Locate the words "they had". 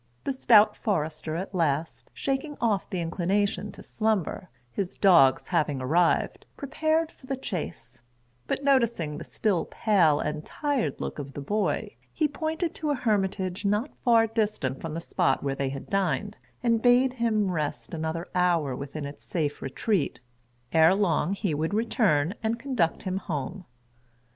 15.53-15.87